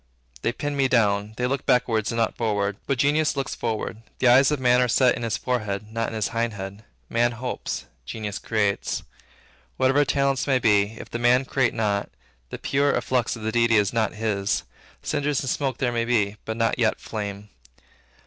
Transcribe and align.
They 0.41 0.51
pin 0.51 0.75
me 0.75 0.87
down. 0.87 1.35
They 1.37 1.45
look 1.45 1.67
backward 1.67 2.09
and 2.09 2.17
not 2.17 2.35
forward. 2.35 2.77
But 2.87 2.97
genius 2.97 3.35
looks 3.35 3.53
forward: 3.53 3.97
the 4.17 4.29
eyes 4.29 4.49
of 4.49 4.59
man 4.59 4.81
are 4.81 4.87
set 4.87 5.13
in 5.15 5.21
his 5.21 5.37
forehead, 5.37 5.91
not 5.91 6.07
in 6.09 6.15
his 6.15 6.29
hindhead: 6.29 6.83
man 7.07 7.33
hopes: 7.33 7.85
genius 8.03 8.39
creates. 8.39 9.03
Whatever 9.77 10.03
talents 10.03 10.47
may 10.47 10.57
be, 10.57 10.97
if 10.99 11.11
the 11.11 11.19
man 11.19 11.45
create 11.45 11.75
not, 11.75 12.09
the 12.49 12.57
pure 12.57 12.95
efflux 12.95 13.35
of 13.35 13.43
the 13.43 13.51
Deity 13.51 13.75
is 13.75 13.93
not 13.93 14.15
his; 14.15 14.63
cinders 15.03 15.41
and 15.41 15.49
smoke 15.51 15.77
there 15.77 15.91
may 15.91 16.05
be, 16.05 16.37
but 16.45 16.57
not 16.57 16.79
yet 16.79 16.99
flame. 16.99 17.49